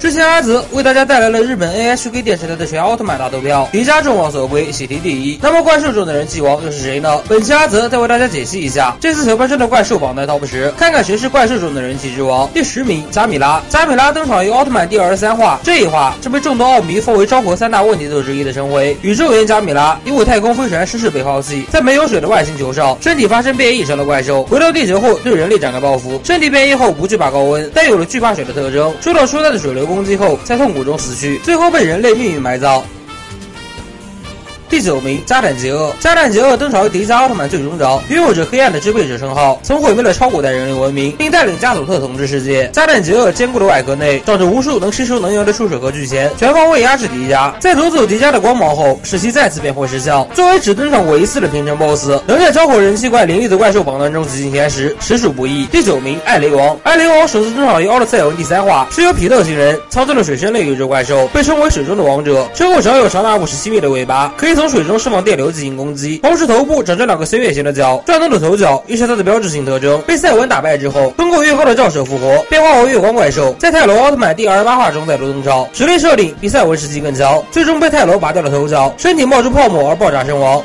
[0.00, 5.40] 之前阿泽为大家带来了日本 NHK 电视台的全奥特曼大投票，迪迦众望所归，喜提第一。
[5.42, 7.20] 那么怪兽中的人气王又是谁呢？
[7.28, 12.48] 本期阿泽再为大家解析一下这次小怪兽的怪兽榜单 TOP 十，看看谁是怪兽中的人气之王。
[12.54, 18.96] 第十名加米拉，加米拉登场于奥特曼第二十三话，这一话是被众多奥迷奉为昭和三大问题作之一的称谓。
[19.02, 26.20] 宇宙人加米拉因为太空飞船失事被抛弃，在没有水的外星球上，身体发生变异成了怪兽，回到地球后对人类展开报复。
[26.22, 29.87] 身体变异后不惧怕高温，但有了惧怕水的特征，受到初代的水流。
[29.88, 32.84] 攻击后，在痛苦中死去，最后被人类命运埋葬。
[34.68, 35.94] 第九名，加坦杰厄。
[35.98, 42.68] 加坦杰厄登场于迪迦奥特曼最终章，拥有着黑暗的支配者称号，曾毁灭了超古代人类文明，并带领加佐特统治世界。
[42.70, 47.50] 加坦杰厄坚固的外壳内长着无数能吸收能源的触手和巨钳，全方位压制迪迦。
[47.58, 50.28] 在夺走迪迦的光芒后，使其再次变回石像。
[50.34, 55.64] 作为只登场过一次的平成 BOSS，能在招火人气怪林立的怪兽榜单中挤进前十，实属不易。
[55.66, 56.76] 第九名，艾雷王。
[56.82, 64.57] 艾雷王首次登场于奥特赛文第三话，是由皮特星人操纵的水生类宇宙怪兽，被称为水中的王者，身后长有长达五十七米的尾巴，可以。
[64.58, 70.02] 从水中释放电流进行攻击，同时头部长着两个新月形的角，转动的头角又是它的标志性特征。
[70.02, 80.60] 被赛文打败之后，通过月光的照射复活，变化为月光怪兽，在泰罗奥特曼第二十八话中再度登场，实力设定比赛文时期更强，最终被泰罗拔掉了头角，身体冒出泡沫而爆炸身亡。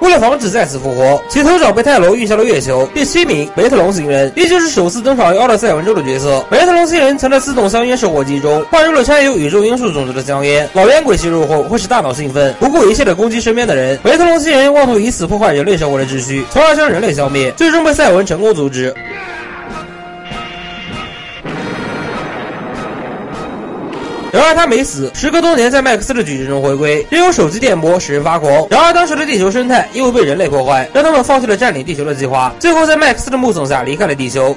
[0.00, 2.88] 为了防止再次复活，其头角被泰罗运向了月球。
[2.94, 6.44] 第七名，梅特龙星人，依旧是首次登场于奥特赛文中的角色。
[6.50, 13.98] 梅特龙星人曾在自动香烟售货机中换入了掺有宇宙因素种子的香烟，老烟鬼吸入后会使大脑兴奋，不顾一切的攻击身边的人。
[14.02, 18.94] 梅特龙星人妄图以此破坏人类生活的秩序，从而将人类消灭，最终被赛文成功阻止。
[24.32, 28.66] 然而他没死，时隔多年在麦克斯的矩阵中回归，利用手机电波使人发狂。
[28.70, 34.56] 然而当时的地球生态因为被人类破坏，让他们放弃了占领地球的计划，最后在麦克斯的目送下离开了地球。